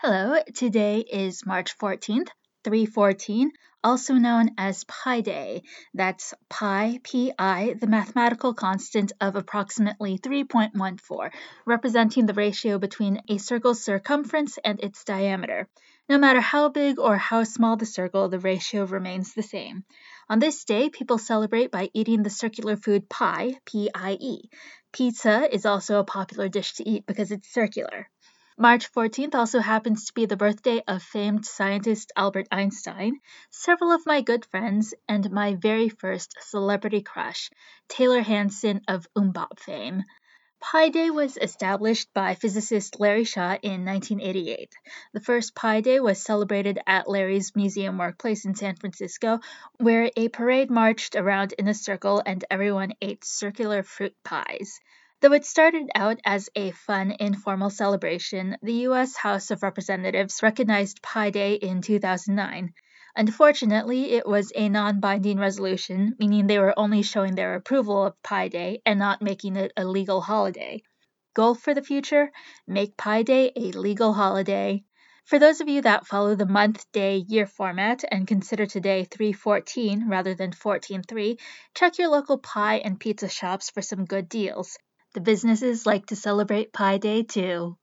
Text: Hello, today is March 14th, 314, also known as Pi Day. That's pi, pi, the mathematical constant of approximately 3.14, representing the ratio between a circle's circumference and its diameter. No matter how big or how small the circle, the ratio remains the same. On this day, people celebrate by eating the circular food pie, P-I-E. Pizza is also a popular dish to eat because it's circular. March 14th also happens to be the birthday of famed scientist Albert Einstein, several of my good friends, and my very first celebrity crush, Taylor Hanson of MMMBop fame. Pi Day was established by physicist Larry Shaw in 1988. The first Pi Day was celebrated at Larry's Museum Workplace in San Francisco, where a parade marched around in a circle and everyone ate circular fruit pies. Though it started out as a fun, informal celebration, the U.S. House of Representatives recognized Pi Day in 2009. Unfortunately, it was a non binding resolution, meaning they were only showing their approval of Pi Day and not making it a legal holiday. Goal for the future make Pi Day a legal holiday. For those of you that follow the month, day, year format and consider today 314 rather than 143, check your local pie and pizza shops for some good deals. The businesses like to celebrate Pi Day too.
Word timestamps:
Hello, 0.00 0.40
today 0.54 1.00
is 1.00 1.44
March 1.44 1.76
14th, 1.76 2.28
314, 2.62 3.50
also 3.82 4.14
known 4.14 4.50
as 4.56 4.84
Pi 4.84 5.22
Day. 5.22 5.62
That's 5.92 6.34
pi, 6.48 7.00
pi, 7.02 7.74
the 7.74 7.88
mathematical 7.88 8.54
constant 8.54 9.10
of 9.20 9.34
approximately 9.34 10.16
3.14, 10.16 11.32
representing 11.66 12.26
the 12.26 12.34
ratio 12.34 12.78
between 12.78 13.22
a 13.28 13.38
circle's 13.38 13.82
circumference 13.82 14.56
and 14.64 14.78
its 14.78 15.02
diameter. 15.02 15.66
No 16.08 16.16
matter 16.16 16.40
how 16.40 16.68
big 16.68 17.00
or 17.00 17.16
how 17.16 17.42
small 17.42 17.76
the 17.76 17.84
circle, 17.84 18.28
the 18.28 18.38
ratio 18.38 18.84
remains 18.84 19.34
the 19.34 19.42
same. 19.42 19.82
On 20.28 20.38
this 20.38 20.62
day, 20.62 20.90
people 20.90 21.18
celebrate 21.18 21.72
by 21.72 21.90
eating 21.92 22.22
the 22.22 22.30
circular 22.30 22.76
food 22.76 23.08
pie, 23.08 23.58
P-I-E. 23.64 24.48
Pizza 24.92 25.52
is 25.52 25.66
also 25.66 25.98
a 25.98 26.04
popular 26.04 26.48
dish 26.48 26.74
to 26.74 26.88
eat 26.88 27.04
because 27.04 27.32
it's 27.32 27.52
circular. 27.52 28.08
March 28.60 28.92
14th 28.92 29.36
also 29.36 29.60
happens 29.60 30.06
to 30.06 30.14
be 30.14 30.26
the 30.26 30.36
birthday 30.36 30.82
of 30.88 31.00
famed 31.00 31.46
scientist 31.46 32.10
Albert 32.16 32.48
Einstein, 32.50 33.20
several 33.50 33.92
of 33.92 34.04
my 34.04 34.20
good 34.20 34.44
friends, 34.46 34.94
and 35.08 35.30
my 35.30 35.54
very 35.54 35.88
first 35.88 36.34
celebrity 36.40 37.00
crush, 37.00 37.50
Taylor 37.88 38.20
Hanson 38.20 38.80
of 38.88 39.06
MMMBop 39.16 39.60
fame. 39.60 40.02
Pi 40.60 40.88
Day 40.88 41.08
was 41.08 41.36
established 41.36 42.12
by 42.12 42.34
physicist 42.34 42.98
Larry 42.98 43.22
Shaw 43.22 43.56
in 43.62 43.84
1988. 43.84 44.74
The 45.12 45.20
first 45.20 45.54
Pi 45.54 45.80
Day 45.80 46.00
was 46.00 46.20
celebrated 46.20 46.80
at 46.84 47.08
Larry's 47.08 47.54
Museum 47.54 47.96
Workplace 47.96 48.44
in 48.44 48.56
San 48.56 48.74
Francisco, 48.74 49.38
where 49.76 50.10
a 50.16 50.28
parade 50.30 50.68
marched 50.68 51.14
around 51.14 51.52
in 51.52 51.68
a 51.68 51.74
circle 51.74 52.20
and 52.26 52.44
everyone 52.50 52.94
ate 53.00 53.24
circular 53.24 53.84
fruit 53.84 54.16
pies. 54.24 54.80
Though 55.20 55.32
it 55.32 55.44
started 55.44 55.90
out 55.96 56.20
as 56.24 56.48
a 56.54 56.70
fun, 56.70 57.12
informal 57.18 57.70
celebration, 57.70 58.56
the 58.62 58.84
U.S. 58.84 59.16
House 59.16 59.50
of 59.50 59.64
Representatives 59.64 60.44
recognized 60.44 61.02
Pi 61.02 61.30
Day 61.30 61.54
in 61.54 61.82
2009. 61.82 62.72
Unfortunately, 63.16 64.12
it 64.12 64.28
was 64.28 64.52
a 64.54 64.68
non 64.68 65.00
binding 65.00 65.38
resolution, 65.38 66.14
meaning 66.20 66.46
they 66.46 66.60
were 66.60 66.78
only 66.78 67.02
showing 67.02 67.34
their 67.34 67.56
approval 67.56 68.06
of 68.06 68.22
Pi 68.22 68.46
Day 68.46 68.80
and 68.86 69.00
not 69.00 69.20
making 69.20 69.56
it 69.56 69.72
a 69.76 69.84
legal 69.84 70.20
holiday. 70.20 70.84
Goal 71.34 71.56
for 71.56 71.74
the 71.74 71.82
future 71.82 72.30
make 72.68 72.96
Pi 72.96 73.24
Day 73.24 73.50
a 73.56 73.72
legal 73.72 74.12
holiday. 74.12 74.84
For 75.24 75.40
those 75.40 75.60
of 75.60 75.68
you 75.68 75.82
that 75.82 76.06
follow 76.06 76.36
the 76.36 76.46
month, 76.46 76.84
day, 76.92 77.16
year 77.26 77.46
format 77.46 78.04
and 78.08 78.24
consider 78.24 78.66
today 78.66 79.02
314 79.02 80.08
rather 80.08 80.36
than 80.36 80.50
143, 80.50 81.38
check 81.74 81.98
your 81.98 82.08
local 82.08 82.38
pie 82.38 82.76
and 82.76 83.00
pizza 83.00 83.28
shops 83.28 83.68
for 83.70 83.82
some 83.82 84.04
good 84.04 84.28
deals. 84.28 84.78
The 85.12 85.20
businesses 85.20 85.84
like 85.84 86.06
to 86.06 86.16
celebrate 86.16 86.72
Pi 86.72 86.96
Day 86.96 87.22
too. 87.22 87.76